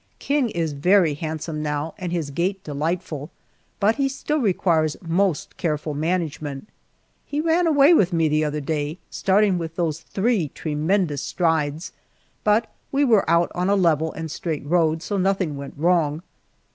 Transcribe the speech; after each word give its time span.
King 0.17 0.49
is 0.49 0.73
very 0.73 1.13
handsome 1.13 1.61
now 1.61 1.93
and 1.99 2.11
his 2.11 2.31
gait 2.31 2.63
delightful, 2.63 3.29
but 3.79 3.97
he 3.97 4.09
still 4.09 4.39
requires 4.39 4.97
most 4.99 5.57
careful 5.57 5.93
management. 5.93 6.67
He 7.23 7.39
ran 7.39 7.67
away 7.67 7.93
with 7.93 8.11
me 8.11 8.27
the 8.27 8.43
other 8.43 8.61
day, 8.61 8.97
starting 9.11 9.59
with 9.59 9.75
those 9.75 9.99
three 9.99 10.47
tremendous 10.55 11.21
strides, 11.21 11.91
but 12.43 12.73
we 12.91 13.05
were 13.05 13.29
out 13.29 13.51
on 13.53 13.69
a 13.69 13.75
level 13.75 14.11
and 14.13 14.31
straight 14.31 14.65
road, 14.65 15.03
so 15.03 15.17
nothing 15.19 15.55
went 15.55 15.75
wrong. 15.77 16.23